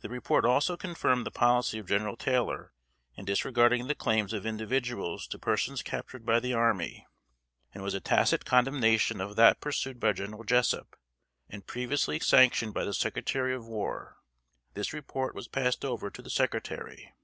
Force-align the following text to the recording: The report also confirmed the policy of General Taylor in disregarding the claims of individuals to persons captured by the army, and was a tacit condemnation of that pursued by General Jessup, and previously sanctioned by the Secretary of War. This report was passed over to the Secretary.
The 0.00 0.08
report 0.08 0.44
also 0.44 0.76
confirmed 0.76 1.24
the 1.24 1.30
policy 1.30 1.78
of 1.78 1.86
General 1.86 2.16
Taylor 2.16 2.72
in 3.14 3.24
disregarding 3.24 3.86
the 3.86 3.94
claims 3.94 4.32
of 4.32 4.44
individuals 4.44 5.28
to 5.28 5.38
persons 5.38 5.80
captured 5.80 6.26
by 6.26 6.40
the 6.40 6.54
army, 6.54 7.06
and 7.72 7.80
was 7.84 7.94
a 7.94 8.00
tacit 8.00 8.44
condemnation 8.44 9.20
of 9.20 9.36
that 9.36 9.60
pursued 9.60 10.00
by 10.00 10.12
General 10.12 10.42
Jessup, 10.42 10.96
and 11.48 11.68
previously 11.68 12.18
sanctioned 12.18 12.74
by 12.74 12.82
the 12.82 12.92
Secretary 12.92 13.54
of 13.54 13.64
War. 13.64 14.16
This 14.74 14.92
report 14.92 15.36
was 15.36 15.46
passed 15.46 15.84
over 15.84 16.10
to 16.10 16.20
the 16.20 16.30
Secretary. 16.30 17.14